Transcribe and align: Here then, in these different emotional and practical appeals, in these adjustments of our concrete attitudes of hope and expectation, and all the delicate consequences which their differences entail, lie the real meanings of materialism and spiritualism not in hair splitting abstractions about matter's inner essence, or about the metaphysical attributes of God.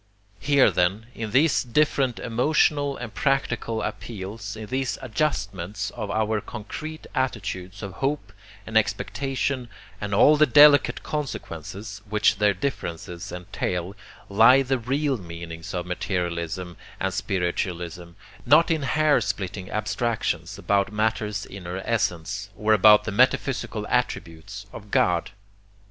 Here 0.39 0.71
then, 0.71 1.05
in 1.13 1.29
these 1.29 1.61
different 1.63 2.17
emotional 2.17 2.97
and 2.97 3.13
practical 3.13 3.83
appeals, 3.83 4.55
in 4.55 4.65
these 4.65 4.97
adjustments 4.99 5.91
of 5.91 6.09
our 6.09 6.41
concrete 6.41 7.05
attitudes 7.13 7.83
of 7.83 7.93
hope 8.01 8.33
and 8.65 8.75
expectation, 8.75 9.69
and 10.01 10.11
all 10.11 10.37
the 10.37 10.47
delicate 10.47 11.03
consequences 11.03 12.01
which 12.09 12.37
their 12.37 12.55
differences 12.55 13.31
entail, 13.31 13.95
lie 14.27 14.63
the 14.63 14.79
real 14.79 15.19
meanings 15.19 15.71
of 15.71 15.85
materialism 15.85 16.77
and 16.99 17.13
spiritualism 17.13 18.13
not 18.43 18.71
in 18.71 18.81
hair 18.81 19.21
splitting 19.21 19.69
abstractions 19.69 20.57
about 20.57 20.91
matter's 20.91 21.45
inner 21.45 21.77
essence, 21.85 22.49
or 22.57 22.73
about 22.73 23.03
the 23.03 23.11
metaphysical 23.11 23.85
attributes 23.85 24.65
of 24.73 24.89
God. 24.89 25.29